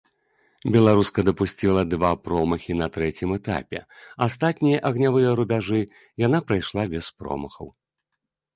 Беларуска 0.75 1.25
дапусціла 1.27 1.83
два 1.91 2.11
промахі 2.29 2.77
на 2.79 2.87
трэцім 2.95 3.29
этапе, 3.37 3.79
астатнія 4.29 4.81
агнявыя 4.91 5.37
рубяжы 5.43 5.81
яна 6.27 6.39
прайшла 6.51 6.83
без 6.99 7.05
промахаў. 7.23 7.67